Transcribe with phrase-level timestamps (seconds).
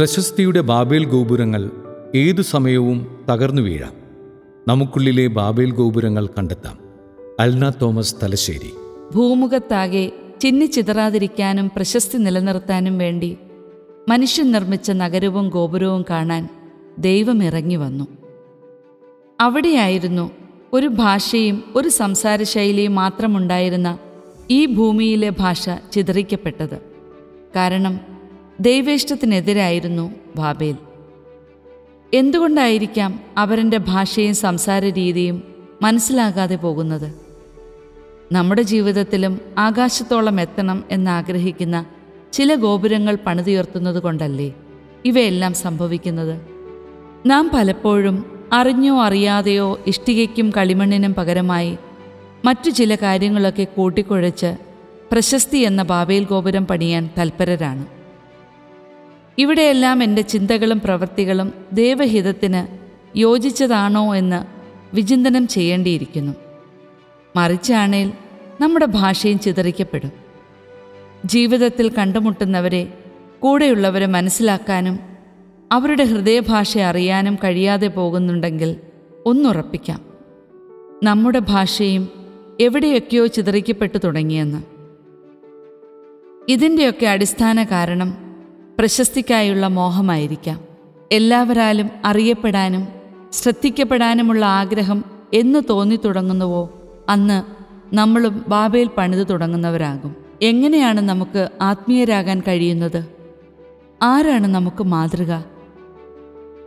[0.00, 1.70] പ്രശസ്തിയുടെ Babel ഗോപുരങ്ങൾ
[2.14, 3.92] ഏതു സമയവും തകർന്നു വീഴാം.
[4.68, 6.78] നമുക്കുള്ളിലെ ബാബേൽ ഗോപുരങ്ങൾ കണ്ടെത്താം.
[7.40, 8.74] അൽന തോമസ് തലശ്ശേരി.
[9.14, 13.36] ഭൂമുഖത്താകെ ചിന്നിച്ചിതറാതിരിക്കാനും പ്രശസ്തി നിലനിർത്താനും വേണ്ടി
[14.08, 16.48] മനുഷ്യൻ നിർമ്മിച്ച നഗരവും ഗോപുരവും കാണാൻ
[16.98, 18.06] ദൈവം ഇറങ്ങി വന്നു.
[19.40, 20.30] അവിടെയായിരുന്നു
[20.72, 23.98] ഒരു ഭാഷയും ഒരു സംസാരശൈലിയും മാത്രമുണ്ടായിരുന്ന
[24.50, 26.80] ഈ ഭൂമിയിലെ ഭാഷ ചിതറിക്കപ്പെട്ടത്.
[27.56, 28.19] കാരണം
[28.60, 30.76] ദൈവേഷ്ടത്തിനെതിരായിരുന്നു ബാബേൽ.
[32.14, 35.42] എന്തുകൊണ്ടായിരിക്കാം അവരന്റെ ഭാഷയും സംസാര രീതിയും
[35.82, 37.14] മനസ്സിലാകാതെ പോകുന്നത്?
[38.32, 41.86] നമ്മുടെ ജീവിതത്തിലും ആകാശത്തോളം എത്തണം എന്നാഗ്രഹിക്കുന്ന
[42.32, 44.54] ചില ഗോപുരങ്ങൾ പണിതുയർത്തുന്നത് കൊണ്ടല്ലേ
[45.04, 46.40] ഇവയെല്ലാം സംഭവിക്കുന്നത്?
[47.26, 51.78] നാം പലപ്പോഴും അറിഞ്ഞോ അറിയാതെയോ ഇഷ്ടികയ്ക്കും കളിമണ്ണിനും പകരമായി
[52.44, 54.56] മറ്റു ചില കാര്യങ്ങളൊക്കെ കൂട്ടിക്കുഴച്ച്
[55.12, 57.99] പ്രശസ്തി എന്ന ബാബേൽ ഗോപുരം പണിയാൻ തൽപരരാണ്.
[59.40, 62.78] ഇവിടെയെല്ലാം എന്റെ ചിന്തകളും പ്രവൃത്തികളും ദേവഹിതത്തിന്
[63.18, 64.46] യോജിച്ചതാണോ എന്ന്
[64.96, 66.32] വിചിന്തനം ചെയ്യേണ്ടിയിരിക്കുന്നു.
[67.36, 68.12] മറിച്ചാണേൽ
[68.60, 70.12] നമ്മുടെ ഭാഷയും ചിതറിക്കപ്പെടും.
[71.24, 72.98] ജീവിതത്തിൽ കണ്ടുമുട്ടുന്നവരെ
[73.38, 74.98] കൂടെയുള്ളവരെ മനസ്സിലാക്കാനും
[75.72, 78.76] അവരുടെ ഹൃദയഭാഷ അറിയാനും കഴിയാതെ പോകുന്നുണ്ടെങ്കിൽ
[79.26, 80.04] ഒന്നുറപ്പിക്കാം.
[81.04, 82.08] നമ്മുടെ ഭാഷയും
[82.60, 84.62] എവിടെയൊക്കെയോ ചിതറിക്കപ്പെട്ടു തുടങ്ങിയെന്ന്.
[86.48, 88.29] ഇതിന്റെയൊക്കെ അടിസ്ഥാന കാരണം
[88.80, 90.60] പ്രശസ്തിക്കായുള്ള മോഹമായിരിക്കാം.
[91.12, 92.88] എല്ലാവരാലും അറിയപ്പെടാനും
[93.32, 96.70] ശ്രദ്ധിക്കപ്പെടാനുമുള്ള ആഗ്രഹം എന്ന് തോന്നി തുടങ്ങുന്നുവോ?
[97.08, 97.42] അന്ന്
[97.94, 100.16] നമ്മളും ബാബയിൽ പണിത് തുടങ്ങുന്നവരാകും.
[100.42, 103.06] എങ്ങനെയാണ് നമുക്ക് ആത്മീയരാകാൻ കഴിയുന്നത്?
[104.02, 105.42] ആരാണ് നമുക്ക് മാതൃക?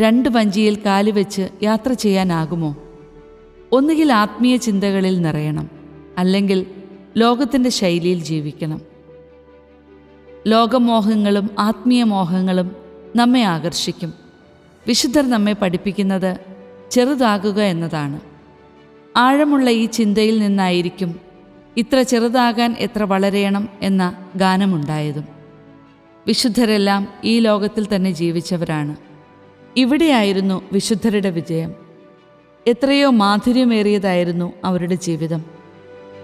[0.00, 2.76] രണ്ട് വഞ്ചിയിൽ കാലുവെച്ച് യാത്ര ചെയ്യാനാകുമോ?
[3.72, 5.70] ഒന്നുകിൽ ആത്മീയ ചിന്തകളിൽ നിറയണം
[6.18, 6.66] അല്ലെങ്കിൽ
[7.16, 8.95] ലോകത്തിന്റെ ശൈലിയിൽ ജീവിക്കണം.
[10.46, 12.76] ലോകമോഹങ്ങളും ആത്മീയ മോഹങ്ങളും
[13.16, 14.14] നമ്മെ ആകർഷിക്കും.
[14.86, 16.36] വിശുദ്ധർ നമ്മെ പഠിപ്പിക്കുന്നത്
[16.90, 18.20] ചെറുതാകുക എന്നതാണ്.
[19.16, 21.20] ആഴമുള്ള ഈ ചിന്തയിൽ നിന്നായിരിക്കും
[21.76, 25.24] ഇത്ര ചെറുതാകാൻ എത്ര വളരെയണം എന്ന ഗാനമുണ്ടായതും.
[26.26, 28.96] വിശുദ്ധരെല്ലാം ഈ ലോകത്തിൽ തന്നെ ജീവിച്ചവരാണ്.
[29.76, 31.74] ഇവിടെയായിരുന്നു വിശുദ്ധരുടെ വിജയം.
[32.66, 35.44] എത്രയോ മാധുര്യമേറിയതായിരുന്നു അവരുടെ ജീവിതം.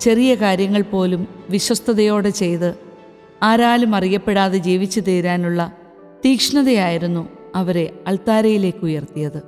[0.00, 2.93] ചെറിയ കാര്യങ്ങൾ പോലും വിശ്വസ്തയോടെ ചെയ്ത്
[3.44, 5.72] ആരാലും അറിയപ്പെടാതെ ജീവിച്ചു തീരാനുള്ള
[6.24, 9.42] തീക്ഷ്ണതയായിരുന്നു അവരെ അൾത്താരയിലേക്ക് ഉയർത്തിയത്.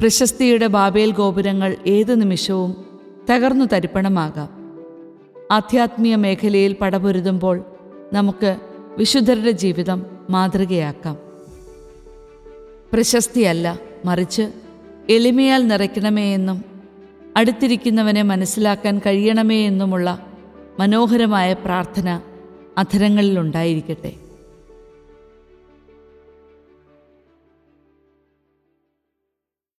[0.00, 2.84] പ്രശസ്തിയുടെ ബാബേൽ ഗോപുരങ്ങൾ ഏത് നിമിഷവും
[3.30, 4.48] തകർന്നു തരിപ്പണമാകാം.
[5.52, 7.64] ആധ്യാത്മിക മേഖലയിൽ പടപൊരുതുമ്പോൾ
[8.12, 8.56] നമുക്ക്
[8.98, 11.16] വിശുദ്ധരുടെ ജീവിതം മാതൃകയാക്കാം.
[12.92, 14.42] പ്രശസ്തിയല്ല മറിച്ച്
[15.10, 16.64] എളിമയാൽ നിറയ്ക്കണമേ എന്നും
[17.36, 20.26] അടുത്തിരിക്കുന്നവനെ മനസ്സിലാക്കാൻ കഴിയണമേ എന്നുമുള്ള
[20.80, 22.20] മനോഹരമായ പ്രാർത്ഥന
[22.78, 24.12] അധരങ്ങളിലുണ്ടായിരിക്കട്ടെ.